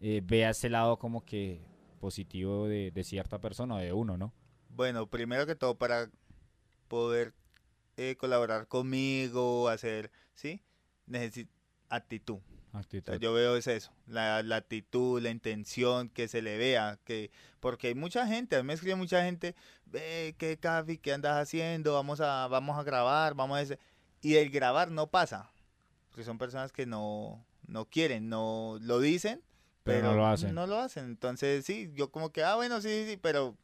eh, 0.00 0.22
vea 0.24 0.50
ese 0.50 0.68
lado 0.68 0.98
como 0.98 1.24
que 1.24 1.60
positivo 2.02 2.66
de, 2.66 2.90
de 2.90 3.04
cierta 3.04 3.40
persona 3.40 3.76
o 3.76 3.78
de 3.78 3.92
uno, 3.92 4.16
¿no? 4.18 4.34
Bueno, 4.70 5.06
primero 5.06 5.46
que 5.46 5.54
todo, 5.54 5.76
para 5.78 6.10
poder 6.88 7.32
eh, 7.96 8.16
colaborar 8.18 8.66
conmigo, 8.66 9.68
hacer, 9.68 10.10
¿sí? 10.34 10.60
Necesito 11.06 11.52
actitud. 11.88 12.40
O 12.72 12.78
Actitud. 12.78 13.12
sea, 13.12 13.20
yo 13.20 13.32
veo 13.34 13.54
es 13.56 13.66
eso, 13.68 13.92
la, 14.06 14.42
la 14.42 14.56
actitud, 14.56 15.20
la 15.22 15.30
intención, 15.30 16.08
que 16.08 16.26
se 16.26 16.42
le 16.42 16.56
vea, 16.58 16.98
que 17.04 17.30
porque 17.60 17.88
hay 17.88 17.94
mucha 17.94 18.26
gente, 18.26 18.56
a 18.56 18.62
mí 18.62 18.66
me 18.66 18.72
escribe 18.72 18.96
mucha 18.96 19.22
gente, 19.22 19.54
ve 19.84 20.34
qué 20.38 20.56
Cafi, 20.58 20.98
qué 20.98 21.12
andas 21.12 21.36
haciendo, 21.40 21.92
vamos 21.92 22.20
a, 22.20 22.48
vamos 22.48 22.76
a 22.78 22.82
grabar, 22.82 23.34
vamos 23.34 23.58
a 23.58 23.62
ese, 23.62 23.78
y 24.22 24.36
el 24.36 24.50
grabar 24.50 24.90
no 24.90 25.06
pasa, 25.08 25.52
porque 26.08 26.24
son 26.24 26.38
personas 26.38 26.72
que 26.72 26.86
no, 26.86 27.44
no 27.68 27.84
quieren, 27.84 28.28
no 28.30 28.78
lo 28.80 28.98
dicen, 29.00 29.42
Pero 29.84 29.98
pero, 29.98 30.10
no 30.10 30.16
lo 30.16 30.26
hacen. 30.26 30.54
No 30.54 30.66
lo 30.66 30.78
hacen, 30.78 31.04
entonces 31.06 31.64
sí, 31.64 31.90
yo 31.94 32.10
como 32.10 32.30
que, 32.30 32.44
ah 32.44 32.56
bueno, 32.56 32.80
sí, 32.80 32.88
sí, 32.88 33.10
sí, 33.10 33.16
pero 33.16 33.56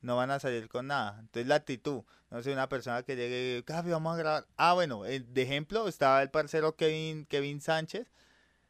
no 0.00 0.16
van 0.16 0.30
a 0.30 0.40
salir 0.40 0.68
con 0.68 0.86
nada. 0.88 1.16
Entonces 1.20 1.46
la 1.46 1.54
actitud, 1.56 2.02
no 2.30 2.42
sé, 2.42 2.52
una 2.52 2.68
persona 2.68 3.02
que 3.02 3.16
llegue, 3.16 3.62
Cafi, 3.64 3.90
vamos 3.90 4.14
a 4.14 4.18
grabar. 4.18 4.46
Ah, 4.56 4.74
bueno, 4.74 5.06
eh, 5.06 5.20
de 5.20 5.42
ejemplo 5.42 5.88
estaba 5.88 6.22
el 6.22 6.30
parcero 6.30 6.76
Kevin, 6.76 7.26
Kevin 7.26 7.60
Sánchez, 7.60 8.10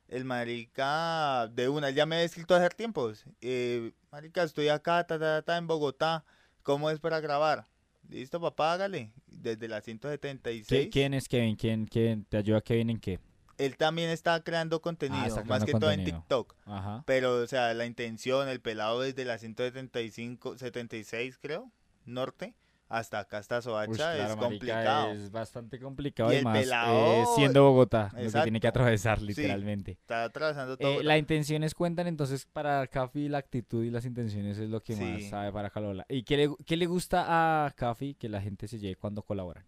el 0.08 0.24
marica 0.24 1.48
de 1.48 1.68
una, 1.68 1.88
él 1.88 1.94
ya 1.94 2.06
me 2.06 2.16
había 2.16 2.26
escrito 2.26 2.54
hace 2.54 2.68
tiempos. 2.70 3.24
Eh, 3.40 3.92
marica, 4.12 4.42
estoy 4.42 4.68
acá, 4.68 5.06
ta, 5.06 5.18
ta, 5.18 5.42
ta, 5.42 5.56
en 5.56 5.66
Bogotá, 5.66 6.24
¿cómo 6.62 6.90
es 6.90 7.00
para 7.00 7.20
grabar? 7.20 7.66
Listo, 8.10 8.40
papá, 8.40 8.74
hágale. 8.74 9.12
Desde 9.26 9.66
la 9.66 9.80
¿Qué- 9.80 9.84
176. 9.86 10.88
¿Quién 10.92 11.14
es 11.14 11.26
Kevin? 11.26 11.56
¿Quién, 11.56 11.86
quién 11.86 12.24
te 12.24 12.36
ayuda 12.36 12.60
Kevin 12.60 12.90
en 12.90 13.00
qué? 13.00 13.18
Él 13.58 13.76
también 13.76 14.10
está 14.10 14.42
creando 14.42 14.80
contenido, 14.82 15.22
Ah, 15.22 15.28
está 15.28 15.44
más 15.44 15.64
que 15.64 15.72
todo 15.72 15.90
en. 15.90 16.04
TikTok. 16.04 16.54
Ajá. 16.66 17.02
Pero, 17.06 17.36
o 17.42 17.46
sea, 17.46 17.72
la 17.74 17.86
intención, 17.86 18.48
el 18.48 18.60
pelado 18.60 19.00
desde 19.00 19.24
la 19.24 19.38
175, 19.38 20.58
76 20.58 21.38
creo, 21.40 21.70
norte, 22.04 22.54
hasta 22.88 23.18
acá 23.20 23.38
hasta 23.38 23.62
Soacha, 23.62 23.92
claro, 23.94 24.22
es 24.24 24.36
complicado. 24.36 25.12
Es 25.12 25.30
bastante 25.30 25.80
complicado 25.80 26.30
Y 26.30 26.34
y 26.34 26.38
el 26.38 26.44
más 26.44 26.58
eh, 26.58 26.60
pelado- 26.60 27.34
siendo 27.34 27.62
Bogotá, 27.64 28.10
lo 28.12 28.18
que 28.30 28.30
tiene 28.42 28.60
que 28.60 28.66
Exacto. 28.66 28.68
atravesar 28.68 29.22
literalmente. 29.22 29.92
Está 29.92 30.24
atravesando 30.24 30.76
todo. 30.76 31.00
Eh, 31.00 31.04
las 31.04 31.18
intenciones 31.18 31.74
cuentan 31.74 32.06
entonces 32.06 32.46
para 32.46 32.86
Cafi, 32.86 33.28
la 33.28 33.38
actitud 33.38 33.82
y 33.84 33.90
las 33.90 34.04
intenciones 34.04 34.58
es 34.58 34.68
lo 34.68 34.82
que 34.82 34.94
más 34.96 35.24
sabe 35.30 35.50
para 35.50 35.70
Calola. 35.70 36.04
¿Y 36.08 36.22
qué 36.24 36.36
le, 36.36 36.50
qué 36.66 36.76
le 36.76 36.86
gusta 36.86 37.24
a 37.66 37.70
Cafi 37.72 38.14
que 38.14 38.28
la 38.28 38.40
gente 38.40 38.68
se 38.68 38.78
lleve 38.78 38.96
cuando 38.96 39.22
colaboran? 39.22 39.64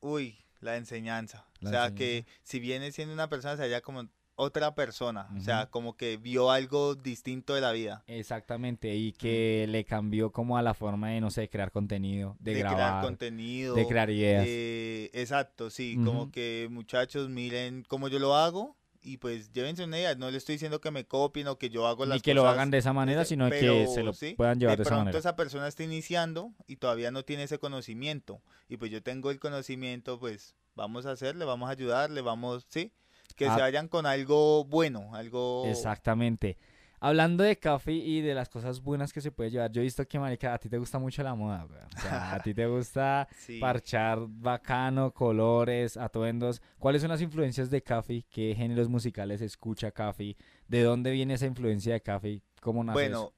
Uy, 0.00 0.36
la 0.62 0.76
enseñanza. 0.76 1.46
La 1.60 1.68
o 1.68 1.72
sea, 1.72 1.86
enseñanza. 1.86 1.94
que 1.94 2.26
si 2.42 2.60
viene 2.60 2.92
siendo 2.92 3.12
una 3.14 3.28
persona, 3.28 3.56
se 3.56 3.62
halla 3.64 3.80
como 3.80 4.08
otra 4.34 4.74
persona. 4.74 5.28
O 5.36 5.40
sea, 5.40 5.66
como 5.66 5.96
que 5.96 6.16
vio 6.16 6.50
algo 6.50 6.94
distinto 6.94 7.54
de 7.54 7.60
la 7.60 7.72
vida. 7.72 8.02
Exactamente, 8.06 8.94
y 8.94 9.12
que 9.12 9.66
le 9.68 9.84
cambió 9.84 10.32
como 10.32 10.56
a 10.56 10.62
la 10.62 10.74
forma 10.74 11.10
de, 11.10 11.20
no 11.20 11.30
sé, 11.30 11.48
crear 11.48 11.70
contenido, 11.70 12.36
de, 12.40 12.54
De, 12.54 12.60
crear 12.60 12.76
grabar, 12.76 13.04
contenido. 13.04 13.74
de 13.74 13.86
crear 13.86 14.10
ideas. 14.10 14.44
eh, 14.48 15.10
exacto, 15.12 15.70
sí. 15.70 15.96
Como 16.02 16.30
que 16.30 16.68
muchachos, 16.70 17.28
miren 17.28 17.84
cómo 17.88 18.08
yo 18.08 18.18
lo 18.18 18.34
hago 18.34 18.76
y 19.02 19.16
pues 19.18 19.52
llévense 19.52 19.84
una 19.84 19.98
idea. 19.98 20.14
No 20.14 20.30
le 20.30 20.38
estoy 20.38 20.54
diciendo 20.54 20.80
que 20.80 20.90
me 20.90 21.04
copien 21.06 21.48
o 21.48 21.58
que 21.58 21.70
yo 21.70 21.86
hago 21.86 22.06
las 22.06 22.16
Ni 22.16 22.20
que 22.20 22.34
lo 22.34 22.42
cosas 22.42 22.54
hagan 22.54 22.70
de 22.70 22.78
esa 22.78 22.92
manera, 22.92 23.24
sino 23.24 23.50
que 23.50 23.58
pero, 23.60 23.86
se 23.92 24.02
lo 24.02 24.12
sí, 24.14 24.34
puedan 24.34 24.58
llevar 24.60 24.76
de, 24.76 24.78
de 24.78 24.82
esa 24.82 24.88
pronto 24.90 25.04
manera. 25.06 25.18
esa 25.18 25.36
persona 25.36 25.68
está 25.68 25.82
iniciando 25.82 26.52
y 26.66 26.76
todavía 26.76 27.10
no 27.10 27.24
tiene 27.24 27.42
ese 27.44 27.58
conocimiento. 27.58 28.40
Y 28.68 28.76
pues 28.76 28.90
yo 28.90 29.02
tengo 29.02 29.30
el 29.30 29.38
conocimiento, 29.40 30.18
pues 30.18 30.54
vamos 30.74 31.06
a 31.06 31.12
hacerle, 31.12 31.44
vamos 31.44 31.68
a 31.68 31.72
ayudarle, 31.72 32.20
vamos, 32.22 32.66
sí. 32.68 32.92
Que 33.36 33.46
Ah. 33.46 33.54
se 33.56 33.60
vayan 33.62 33.88
con 33.88 34.04
algo 34.06 34.64
bueno, 34.64 35.14
algo... 35.14 35.64
Exactamente. 35.66 36.58
Hablando 37.04 37.42
de 37.42 37.58
café 37.58 37.90
y 37.92 38.20
de 38.20 38.32
las 38.32 38.48
cosas 38.48 38.80
buenas 38.80 39.12
que 39.12 39.20
se 39.20 39.32
puede 39.32 39.50
llevar, 39.50 39.72
yo 39.72 39.80
he 39.80 39.84
visto 39.84 40.06
que, 40.06 40.20
marica, 40.20 40.54
a 40.54 40.58
ti 40.58 40.68
te 40.68 40.78
gusta 40.78 41.00
mucho 41.00 41.20
la 41.24 41.34
moda, 41.34 41.66
weón. 41.68 41.88
O 41.96 42.00
sea, 42.00 42.32
a 42.34 42.40
ti 42.40 42.54
te 42.54 42.64
gusta 42.66 43.26
Sí. 43.36 43.58
parchar 43.58 44.20
bacano, 44.28 45.12
colores, 45.12 45.96
atuendos. 45.96 46.62
¿Cuáles 46.78 47.02
son 47.02 47.10
las 47.10 47.20
influencias 47.20 47.70
de 47.70 47.82
Café? 47.82 48.24
¿Qué 48.30 48.54
géneros 48.56 48.88
musicales 48.88 49.40
escucha 49.40 49.90
Café? 49.90 50.36
¿De 50.68 50.82
dónde 50.84 51.10
viene 51.10 51.34
esa 51.34 51.46
influencia 51.46 51.92
de 51.94 52.00
Café? 52.02 52.40
¿Cómo 52.60 52.84
nace 52.84 52.94
Bueno, 52.94 53.18
eso? 53.24 53.34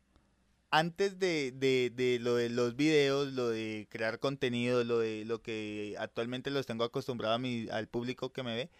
antes 0.71 1.19
de, 1.19 1.53
de, 1.53 1.91
de 1.95 2.19
lo 2.19 2.35
de 2.35 2.51
los 2.51 2.77
videos, 2.77 3.33
lo 3.33 3.49
de 3.49 3.87
crear 3.89 4.19
contenido, 4.19 4.85
lo 4.85 4.99
de 4.99 5.25
lo 5.25 5.41
que 5.41 5.95
actualmente 5.99 6.51
los 6.51 6.67
tengo 6.67 6.85
acostumbrado 6.85 7.35
a 7.35 7.39
mi, 7.39 7.69
al 7.71 7.89
público 7.89 8.31
que 8.31 8.43
me 8.43 8.55
ve, 8.57 8.71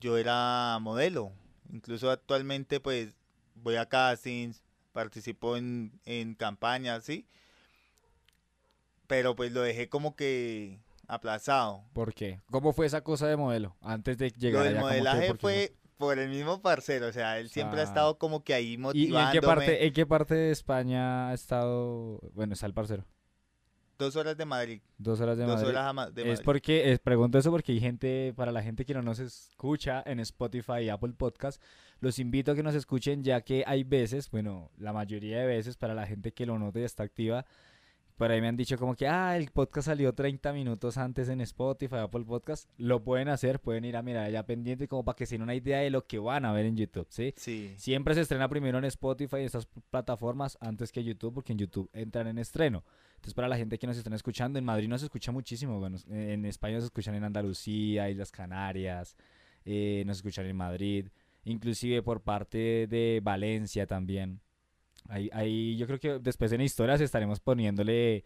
yo 0.00 0.16
era 0.18 0.78
modelo. 0.80 1.32
Incluso 1.72 2.10
actualmente 2.10 2.80
pues 2.80 3.14
voy 3.56 3.76
a 3.76 3.86
castings, 3.86 4.62
participo 4.92 5.56
en, 5.56 6.00
en 6.04 6.34
campañas, 6.34 7.04
¿sí? 7.04 7.26
Pero 9.06 9.36
pues 9.36 9.52
lo 9.52 9.60
dejé 9.62 9.88
como 9.88 10.16
que 10.16 10.80
aplazado. 11.06 11.84
¿Por 11.92 12.12
qué? 12.14 12.40
¿Cómo 12.50 12.72
fue 12.72 12.86
esa 12.86 13.02
cosa 13.02 13.26
de 13.28 13.36
modelo? 13.36 13.76
Antes 13.80 14.18
de 14.18 14.30
Lo 14.30 14.36
llegar 14.36 14.64
del 14.64 14.74
¿cómo 14.76 14.86
que- 14.88 14.92
modelaje 14.94 15.34
fue 15.34 15.74
por 15.96 16.18
el 16.18 16.28
mismo 16.28 16.60
parcero, 16.60 17.06
o 17.06 17.12
sea, 17.12 17.38
él 17.38 17.48
siempre 17.48 17.80
ha 17.80 17.84
sea, 17.84 17.90
estado 17.92 18.18
como 18.18 18.44
que 18.44 18.52
ahí 18.52 18.72
¿Y, 18.72 18.74
y 18.74 18.78
motivándome. 18.78 19.24
en 19.24 19.32
qué 19.32 19.40
parte, 19.40 19.86
en 19.86 19.92
qué 19.94 20.06
parte 20.06 20.34
de 20.34 20.50
España 20.50 21.30
ha 21.30 21.34
estado? 21.34 22.20
Bueno, 22.34 22.52
está 22.52 22.66
el 22.66 22.74
parcero. 22.74 23.06
Dos 23.98 24.14
horas 24.16 24.36
de 24.36 24.44
Madrid, 24.44 24.80
Dos 24.98 25.20
horas 25.20 25.38
de 25.38 25.44
dos 25.44 25.54
Madrid. 25.56 25.68
horas 25.70 25.94
Ma- 25.94 26.10
de 26.10 26.22
Es 26.22 26.28
Madrid. 26.28 26.42
porque, 26.44 26.92
es, 26.92 26.98
pregunto 26.98 27.38
eso 27.38 27.50
porque 27.50 27.72
hay 27.72 27.80
gente, 27.80 28.34
para 28.36 28.52
la 28.52 28.62
gente 28.62 28.84
que 28.84 28.92
no 28.94 29.00
nos 29.02 29.18
escucha 29.18 30.02
en 30.04 30.20
Spotify 30.20 30.80
y 30.82 30.88
Apple 30.90 31.14
Podcast, 31.16 31.62
los 32.00 32.18
invito 32.18 32.52
a 32.52 32.54
que 32.54 32.62
nos 32.62 32.74
escuchen 32.74 33.22
ya 33.24 33.40
que 33.40 33.64
hay 33.66 33.84
veces, 33.84 34.30
bueno, 34.30 34.70
la 34.78 34.92
mayoría 34.92 35.38
de 35.40 35.46
veces 35.46 35.76
para 35.78 35.94
la 35.94 36.06
gente 36.06 36.32
que 36.32 36.44
lo 36.44 36.58
nota 36.58 36.78
y 36.78 36.82
está 36.82 37.04
activa, 37.04 37.46
por 38.16 38.30
ahí 38.30 38.40
me 38.40 38.48
han 38.48 38.56
dicho 38.56 38.78
como 38.78 38.94
que, 38.94 39.06
ah, 39.06 39.36
el 39.36 39.50
podcast 39.50 39.86
salió 39.86 40.14
30 40.14 40.52
minutos 40.54 40.96
antes 40.96 41.28
en 41.28 41.42
Spotify, 41.42 41.96
Apple 41.96 42.24
Podcast, 42.24 42.68
lo 42.78 43.04
pueden 43.04 43.28
hacer, 43.28 43.60
pueden 43.60 43.84
ir 43.84 43.96
a 43.96 44.02
mirar 44.02 44.24
allá 44.24 44.46
pendiente 44.46 44.88
como 44.88 45.04
para 45.04 45.16
que 45.16 45.26
se 45.26 45.34
den 45.34 45.42
una 45.42 45.54
idea 45.54 45.80
de 45.80 45.90
lo 45.90 46.06
que 46.06 46.18
van 46.18 46.46
a 46.46 46.52
ver 46.52 46.64
en 46.64 46.76
YouTube, 46.76 47.06
¿sí? 47.10 47.34
Sí, 47.36 47.74
Siempre 47.76 48.14
se 48.14 48.22
estrena 48.22 48.48
primero 48.48 48.78
en 48.78 48.86
Spotify 48.86 49.38
y 49.38 49.44
estas 49.44 49.66
plataformas 49.90 50.56
antes 50.60 50.92
que 50.92 51.04
YouTube, 51.04 51.34
porque 51.34 51.52
en 51.52 51.58
YouTube 51.58 51.90
entran 51.92 52.26
en 52.26 52.38
estreno. 52.38 52.84
Entonces, 53.16 53.34
para 53.34 53.48
la 53.48 53.56
gente 53.58 53.78
que 53.78 53.86
nos 53.86 53.98
están 53.98 54.14
escuchando, 54.14 54.58
en 54.58 54.64
Madrid 54.64 54.88
no 54.88 54.96
se 54.96 55.04
escucha 55.04 55.30
muchísimo. 55.30 55.78
Bueno, 55.78 55.98
en 56.08 56.46
España 56.46 56.80
se 56.80 56.86
escuchan 56.86 57.14
en 57.16 57.24
Andalucía, 57.24 58.08
Islas 58.08 58.30
Canarias, 58.30 59.14
eh, 59.66 60.04
nos 60.06 60.18
escuchan 60.18 60.46
en 60.46 60.56
Madrid, 60.56 61.08
inclusive 61.44 62.02
por 62.02 62.22
parte 62.22 62.86
de 62.86 63.20
Valencia 63.22 63.86
también. 63.86 64.40
Ahí, 65.08 65.30
ahí 65.32 65.76
yo 65.76 65.86
creo 65.86 65.98
que 65.98 66.18
después 66.18 66.52
en 66.52 66.60
historias 66.60 67.00
estaremos 67.00 67.40
poniéndole 67.40 68.24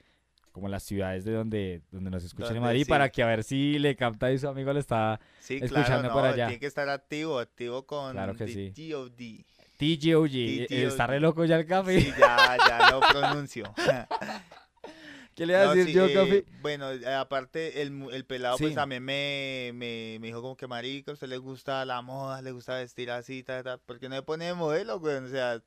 como 0.52 0.68
las 0.68 0.82
ciudades 0.82 1.24
de 1.24 1.32
donde, 1.32 1.82
donde 1.92 2.10
nos 2.10 2.24
escuchan 2.24 2.56
en 2.56 2.62
Madrid 2.62 2.82
sí. 2.84 2.88
para 2.88 3.08
que 3.10 3.22
a 3.22 3.26
ver 3.26 3.44
si 3.44 3.78
le 3.78 3.94
capta 3.94 4.32
y 4.32 4.38
su 4.38 4.48
amigo 4.48 4.72
le 4.72 4.80
está 4.80 5.20
sí, 5.38 5.58
escuchando 5.62 6.08
claro, 6.08 6.12
por 6.12 6.22
no, 6.24 6.28
allá. 6.28 6.46
tiene 6.48 6.58
que 6.60 6.66
estar 6.66 6.88
activo, 6.88 7.38
activo 7.38 7.86
con 7.86 8.12
Claro 8.12 8.34
que 8.34 8.48
sí. 8.48 8.72
GOD. 8.90 9.44
TGOG. 9.78 10.30
eh, 10.34 10.66
Está 10.86 11.06
re 11.06 11.20
loco 11.20 11.44
ya 11.44 11.56
el 11.56 11.66
café. 11.66 12.00
Sí, 12.00 12.12
ya, 12.18 12.56
ya 12.68 12.90
lo 12.90 13.00
pronuncio. 13.12 13.72
¿Qué 15.34 15.46
le 15.46 15.54
vas 15.54 15.62
a 15.62 15.66
No, 15.66 15.74
decir 15.74 15.86
sí, 15.86 15.92
yo, 15.94 16.06
eh, 16.06 16.12
café? 16.12 16.44
Bueno, 16.60 16.86
aparte 17.16 17.80
el, 17.82 18.08
el 18.12 18.24
pelado 18.26 18.58
Sí. 18.58 18.64
pues 18.64 18.74
también 18.74 19.02
me, 19.04 19.70
me, 19.74 20.18
me 20.20 20.26
dijo 20.26 20.42
como 20.42 20.56
que 20.56 20.66
marica, 20.66 21.12
a 21.12 21.14
usted 21.14 21.28
le 21.28 21.38
gusta 21.38 21.84
la 21.84 22.02
moda, 22.02 22.42
le 22.42 22.50
gusta 22.52 22.74
vestir 22.76 23.10
así, 23.10 23.42
ta, 23.42 23.62
ta, 23.62 23.78
¿por 23.78 23.98
qué 23.98 24.08
no 24.08 24.16
me 24.16 24.22
pone 24.22 24.46
de 24.46 24.54
modelo, 24.54 24.98
güey? 24.98 25.14
O 25.16 25.28
sea, 25.28 25.62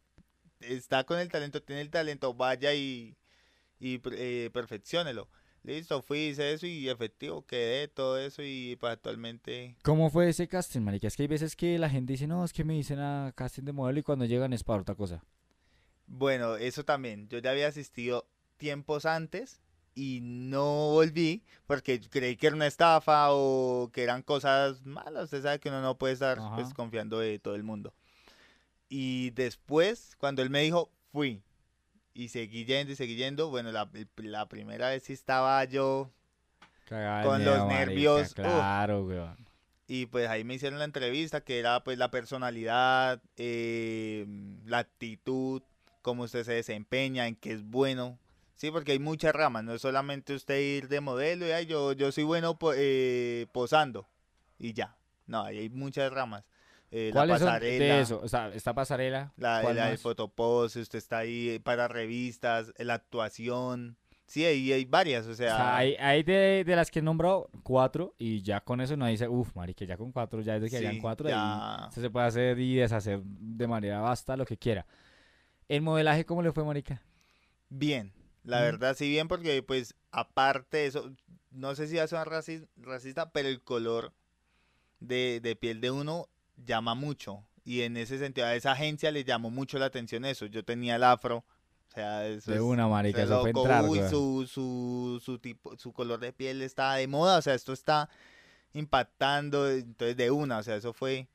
está 0.68 1.04
con 1.04 1.20
el 1.20 1.30
talento, 1.30 1.62
tiene 1.62 1.82
el 1.82 1.90
talento, 1.90 2.34
vaya 2.34 2.74
y, 2.74 3.16
y 3.80 4.02
eh, 4.12 4.50
perfecciónelo. 4.54 5.30
Listo, 5.64 6.02
fui, 6.02 6.20
hice 6.20 6.52
eso 6.52 6.68
y 6.68 6.90
efectivo, 6.90 7.46
quedé, 7.46 7.88
todo 7.88 8.20
eso 8.20 8.42
y 8.44 8.76
pues 8.76 8.92
actualmente... 8.92 9.78
¿Cómo 9.82 10.10
fue 10.10 10.28
ese 10.28 10.50
casting, 10.50 10.82
marica? 10.82 11.08
Es 11.08 11.16
que 11.16 11.24
hay 11.24 11.28
veces 11.28 11.56
que 11.56 11.80
la 11.80 11.90
gente 11.90 12.14
dice, 12.14 12.28
no, 12.28 12.44
es 12.44 12.52
que 12.52 12.66
me 12.66 12.74
dicen 12.74 13.00
a 13.00 13.32
casting 13.34 13.64
de 13.64 13.72
modelo 13.72 14.00
y 14.00 14.04
cuando 14.04 14.26
llegan 14.26 14.52
es 14.52 14.66
para 14.66 14.82
otra 14.82 14.96
cosa. 14.96 15.24
Bueno, 16.06 16.58
eso 16.58 16.84
también, 16.84 17.30
yo 17.30 17.40
ya 17.40 17.52
había 17.52 17.70
asistido 17.70 18.28
tiempos 18.58 19.06
antes 19.06 19.62
y 19.96 20.20
no 20.22 20.92
volví 20.92 21.44
porque 21.66 22.02
creí 22.02 22.36
que 22.36 22.48
era 22.48 22.56
una 22.56 22.68
estafa 22.68 23.28
o 23.32 23.90
que 23.94 24.04
eran 24.04 24.22
cosas 24.22 24.86
malas. 24.86 25.26
Usted 25.26 25.44
sabe 25.44 25.60
que 25.60 25.70
uno 25.70 25.82
no 25.82 25.98
puede 25.98 26.14
estar 26.14 26.40
pues, 26.56 26.74
confiando 26.74 27.20
de 27.20 27.40
todo 27.40 27.56
el 27.56 27.64
mundo. 27.64 27.94
Y 28.90 29.32
después, 29.32 30.16
cuando 30.18 30.42
él 30.42 30.50
me 30.50 30.62
dijo, 30.62 30.92
fui. 31.12 31.42
Y 32.14 32.30
seguí 32.30 32.66
yendo 32.66 32.94
y 32.94 32.96
seguí 32.96 33.16
yendo. 33.16 33.50
Bueno, 33.50 33.72
la, 33.72 33.90
la 34.18 34.48
primera 34.48 34.90
vez 34.90 35.04
sí 35.04 35.14
estaba 35.14 35.64
yo. 35.66 36.12
Cagada 36.86 37.24
Con 37.24 37.38
miedo, 37.40 37.58
los 37.58 37.66
marica, 37.68 37.86
nervios, 37.86 38.34
weón. 38.38 39.38
Y 39.88 40.06
pues 40.06 40.30
ahí 40.30 40.44
me 40.44 40.54
hicieron 40.56 40.80
la 40.80 40.86
entrevista, 40.86 41.42
que 41.42 41.60
era 41.60 41.84
pues 41.84 41.98
la 41.98 42.10
personalidad, 42.12 43.22
eh, 43.38 44.26
la 44.66 44.80
actitud, 44.80 45.62
cómo 46.02 46.24
usted 46.24 46.44
se 46.44 46.54
desempeña, 46.54 47.28
en 47.28 47.36
qué 47.36 47.52
es 47.54 47.64
bueno. 47.64 48.18
Sí, 48.56 48.72
porque 48.72 48.94
hay 48.94 49.00
muchas 49.00 49.34
ramas, 49.34 49.64
no 49.64 49.74
es 49.74 49.82
solamente 49.82 50.34
usted 50.36 50.60
ir 50.60 50.88
de 50.88 51.02
modelo 51.02 51.46
y 51.48 51.52
"Ay, 51.52 51.66
yo, 51.66 51.92
yo 51.94 52.12
soy 52.12 52.24
bueno 52.24 52.58
po- 52.58 52.74
eh, 52.76 53.48
posando 53.52 54.08
y 54.58 54.74
ya. 54.74 54.96
No, 55.26 55.44
ahí 55.44 55.58
hay 55.60 55.70
muchas 55.70 56.12
ramas. 56.14 56.44
Eh, 56.96 57.12
la 57.14 57.22
¿Cuáles 57.22 57.40
son 57.40 57.48
pasarela, 57.50 57.96
de 57.96 58.02
eso? 58.02 58.22
O 58.24 58.28
sea, 58.28 58.50
esta 58.54 58.74
pasarela. 58.74 59.32
la, 59.38 59.62
¿cuál 59.62 59.76
la 59.76 59.98
fotopose, 59.98 60.80
usted 60.80 61.00
está 61.00 61.20
ahí 61.20 61.60
para 61.60 61.88
revistas, 61.88 62.72
la 62.78 62.94
actuación. 62.96 63.98
Sí, 64.28 64.46
ahí 64.46 64.72
hay 64.72 64.86
varias, 64.86 65.26
o 65.28 65.32
O 65.32 65.36
sea, 65.36 65.76
hay, 65.78 65.96
hay 65.96 66.24
de, 66.24 66.64
de 66.66 66.76
las 66.76 66.90
que 66.90 67.00
he 67.00 67.02
nombrado 67.02 67.50
cuatro 67.64 68.14
y 68.18 68.42
ya 68.42 68.62
con 68.62 68.80
eso 68.82 68.96
no 68.96 69.06
dice, 69.08 69.28
uff, 69.28 69.56
marica, 69.56 69.86
ya 69.86 69.98
con 69.98 70.12
cuatro, 70.12 70.42
ya 70.42 70.54
desde 70.54 70.70
que 70.70 70.78
hayan 70.78 70.96
sí, 70.96 71.02
cuatro 71.02 71.30
ya- 71.30 71.86
ahí 71.88 71.92
se 72.02 72.10
puede 72.10 72.26
hacer 72.28 72.60
y 72.60 72.76
deshacer 72.76 73.22
de 73.24 73.68
manera 73.68 74.00
basta 74.02 74.38
lo 74.38 74.46
que 74.46 74.58
quiera. 74.58 74.86
¿El 75.68 75.82
modelaje 75.82 76.26
cómo 76.26 76.42
le 76.42 76.52
fue, 76.52 76.64
marica? 76.64 77.02
Bien, 77.70 78.14
la 78.44 78.62
verdad 78.62 78.96
sí 78.96 79.10
bien 79.10 79.28
porque 79.28 79.64
pues 79.64 79.96
aparte 80.12 80.78
de 80.78 80.86
eso, 80.88 81.12
no 81.52 81.76
sé 81.76 81.88
si 81.88 81.96
va 81.98 82.04
a 82.04 82.08
sonar 82.08 82.30
raci- 82.30 82.68
racista, 82.78 83.32
pero 83.32 83.50
el 83.50 83.62
color 83.62 84.14
de, 85.00 85.40
de 85.42 85.56
piel 85.56 85.82
de 85.82 85.92
uno 85.92 86.30
llama 86.58 86.96
mucho 86.96 87.44
y 87.66 87.82
en 87.82 87.98
ese 87.98 88.18
sentido 88.18 88.48
a 88.48 88.56
esa 88.56 88.74
agencia 88.74 89.12
le 89.12 89.24
llamó 89.24 89.50
mucho 89.50 89.80
la 89.80 89.86
atención 89.86 90.26
eso, 90.26 90.46
yo 90.46 90.64
tenía 90.64 90.96
el 90.98 91.04
afro, 91.04 91.38
o 91.38 91.92
sea, 91.94 92.28
eso 92.28 92.52
De 92.52 92.58
es 92.58 92.64
una, 92.64 92.88
marica, 92.88 93.20
fue 93.26 93.28
loco, 93.28 93.48
entrar, 93.48 93.86
uy, 93.86 94.00
su, 94.10 94.48
su, 94.48 95.22
su 95.24 95.40
tipo, 95.40 95.78
su 95.78 95.94
color 95.94 96.20
de 96.20 96.34
piel 96.34 96.62
está 96.62 96.96
de 96.96 97.08
moda, 97.08 97.38
o 97.38 97.42
sea, 97.42 97.54
esto 97.54 97.72
está 97.74 98.10
impactando, 98.74 99.70
entonces 99.70 100.18
de 100.18 100.32
una, 100.32 100.58
o 100.58 100.64
sea, 100.64 100.76
eso 100.76 100.94
fue, 100.94 101.28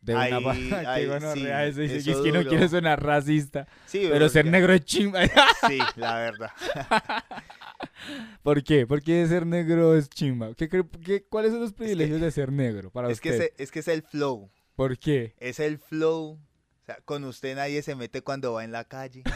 De 0.00 0.14
una 0.14 0.22
ahí- 0.24 1.06
gonorrea 1.08 1.72
sí, 1.72 1.80
eso, 1.82 1.82
es 1.82 2.04
que 2.04 2.12
no 2.32 2.38
duro. 2.38 2.48
quiere 2.50 2.68
sonar 2.68 3.02
racista, 3.02 3.66
sí, 3.86 4.06
pero 4.10 4.28
ser 4.28 4.46
negro 4.46 4.72
es 4.72 4.84
chimba. 4.84 5.20
sí, 5.68 5.78
la 5.96 6.14
verdad. 6.16 6.50
¿Por 8.42 8.62
qué? 8.62 8.86
¿Por 8.86 9.02
qué 9.02 9.26
ser 9.26 9.46
negro 9.46 9.96
es 9.96 10.08
chimba? 10.08 10.54
¿Qué, 10.54 10.68
qué- 10.68 11.24
cuáles 11.28 11.52
son 11.52 11.60
los 11.60 11.72
privilegios 11.72 12.20
de 12.20 12.30
ser 12.30 12.52
negro 12.52 12.90
para 12.90 13.10
Es 13.10 13.20
que, 13.20 13.30
ese- 13.30 13.54
es 13.58 13.70
que 13.70 13.80
es 13.80 13.88
el 13.88 14.02
flow. 14.02 14.50
¿Por 14.76 14.98
qué? 14.98 15.34
Es 15.38 15.60
el 15.60 15.78
flow. 15.78 16.32
O 16.32 16.84
sea, 16.86 16.98
con 17.04 17.24
usted 17.24 17.56
nadie 17.56 17.82
se 17.82 17.94
mete 17.94 18.22
cuando 18.22 18.52
va 18.54 18.64
en 18.64 18.72
la 18.72 18.84
calle. 18.84 19.22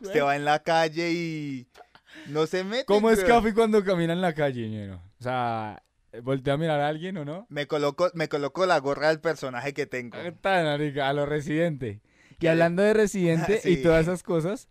Usted 0.00 0.22
va 0.22 0.36
en 0.36 0.44
la 0.44 0.62
calle 0.62 1.12
y 1.12 1.66
no 2.28 2.46
se 2.46 2.64
mete. 2.64 2.84
¿Cómo 2.84 3.10
es. 3.10 3.22
Café 3.24 3.54
cuando 3.54 3.82
camina 3.84 4.12
en 4.12 4.20
la 4.20 4.34
calle, 4.34 4.68
ñero? 4.68 5.00
O 5.18 5.22
sea, 5.22 5.82
¿voltea 6.22 6.54
a 6.54 6.56
mirar 6.56 6.80
a 6.80 6.88
alguien 6.88 7.16
o 7.16 7.24
no? 7.24 7.46
Me 7.48 7.66
coloco, 7.66 8.10
me 8.14 8.28
coloco 8.28 8.66
la 8.66 8.78
gorra 8.78 9.08
del 9.08 9.20
personaje 9.20 9.72
que 9.72 9.86
tengo. 9.86 10.16
A 10.18 11.12
lo 11.12 11.26
residente. 11.26 12.00
Y 12.40 12.46
hablando 12.48 12.82
de 12.82 12.92
residente 12.94 13.60
y 13.64 13.76
todas 13.82 14.02
esas 14.02 14.22
cosas, 14.24 14.68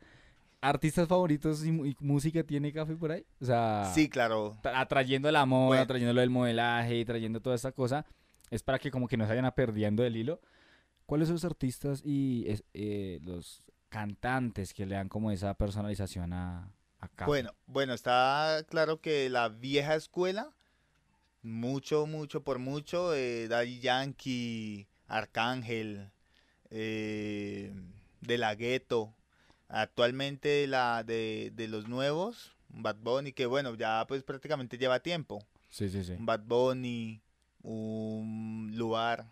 ¿artistas 0.59 1.07
favoritos 1.07 1.65
y, 1.65 1.71
música 1.99 2.43
tiene 2.43 2.73
Café 2.73 2.95
por 2.95 3.13
ahí? 3.13 3.25
O 3.39 3.45
sea, 3.45 3.89
Sí, 3.95 4.09
claro. 4.09 4.57
tra- 4.61 4.73
atrayendo 4.75 5.31
la 5.31 5.45
moda, 5.45 5.67
Bueno. 5.67 5.87
trayendo 5.87 6.13
lo 6.13 6.19
del 6.19 6.29
modelaje 6.29 6.97
y 6.97 7.05
trayendo 7.05 7.39
toda 7.39 7.55
esta 7.55 7.71
cosa, 7.71 8.05
es 8.51 8.61
para 8.61 8.77
que 8.77 8.91
como 8.91 9.07
que 9.07 9.17
no 9.17 9.23
se 9.25 9.29
vayan 9.29 9.45
a 9.45 9.55
perdiendo 9.55 10.03
el 10.03 10.15
hilo. 10.15 10.39
¿Cuáles 11.07 11.27
son 11.27 11.35
los 11.35 11.45
artistas 11.45 12.01
y 12.05 12.45
es- 12.47 12.63
eh, 12.73 13.19
los 13.23 13.63
cantantes 13.89 14.73
que 14.73 14.85
le 14.85 14.95
dan 14.95 15.09
como 15.09 15.31
esa 15.31 15.55
personalización 15.55 16.31
a, 16.33 16.71
a 16.99 17.07
Café? 17.09 17.25
Bueno, 17.25 17.53
bueno, 17.65 17.93
está 17.93 18.63
claro 18.69 19.01
que 19.01 19.29
la 19.29 19.49
vieja 19.49 19.95
escuela 19.95 20.53
Mucho, 21.43 22.05
mucho, 22.05 22.43
por 22.43 22.59
mucho. 22.59 23.15
Eh, 23.15 23.47
Daddy 23.47 23.79
Yankee, 23.79 24.87
Arcángel, 25.07 26.11
eh, 26.69 27.73
De 28.21 28.37
La 28.37 28.53
Ghetto. 28.55 29.13
Actualmente 29.67 30.67
la 30.67 31.03
de, 31.03 31.51
de 31.55 31.67
los 31.67 31.87
nuevos, 31.87 32.55
Bad 32.69 32.97
Bunny, 32.97 33.31
que 33.31 33.45
bueno, 33.45 33.73
ya 33.75 34.05
pues 34.07 34.21
prácticamente 34.23 34.77
lleva 34.77 34.99
tiempo. 34.99 35.39
Sí, 35.69 35.89
sí, 35.89 36.03
sí. 36.03 36.13
Bad 36.19 36.41
Bunny, 36.45 37.21
un 37.63 38.71
Luar. 38.75 39.25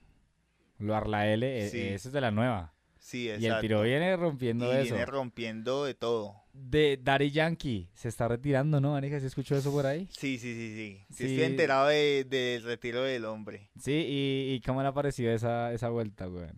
Luar 0.77 1.07
la 1.07 1.27
L, 1.31 1.65
e- 1.65 1.69
Sí. 1.69 1.79
ese 1.81 2.07
es 2.09 2.12
de 2.13 2.21
la 2.21 2.31
nueva. 2.31 2.74
Sí, 2.98 3.24
Y 3.24 3.29
el 3.29 3.43
exacto. 3.45 3.62
tiro 3.62 3.81
viene 3.81 4.15
rompiendo 4.17 4.65
Y 4.74 4.77
eso. 4.77 4.95
viene 4.95 5.05
rompiendo 5.05 5.86
de 5.86 5.93
todo. 5.93 6.36
De 6.53 7.00
Daddy 7.01 7.31
Yankee, 7.31 7.89
se 7.93 8.09
está 8.09 8.27
retirando, 8.27 8.81
¿no, 8.81 8.95
Anika? 8.95 9.19
¿Se 9.19 9.27
escuchó 9.27 9.55
eso 9.55 9.71
por 9.71 9.86
ahí? 9.86 10.07
Sí, 10.12 10.38
sí, 10.38 10.53
sí, 10.53 10.75
sí. 10.75 11.05
Sí, 11.09 11.13
Sí. 11.15 11.25
estoy 11.33 11.43
enterado 11.43 11.88
de- 11.88 12.25
del 12.25 12.63
retiro 12.63 13.01
del 13.03 13.25
hombre. 13.25 13.69
Sí, 13.79 13.93
y, 13.93 14.53
y 14.53 14.62
¿cómo 14.62 14.81
le 14.81 14.89
ha 14.89 14.93
parecido 14.93 15.31
esa, 15.31 15.71
esa 15.74 15.89
vuelta, 15.89 16.25
güey? 16.25 16.50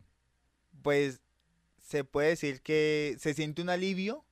Pues 0.82 1.22
se 1.78 2.04
puede 2.04 2.30
decir 2.30 2.62
que 2.62 3.16
se 3.20 3.34
siente 3.36 3.62
un 3.62 3.70
alivio 3.70 4.26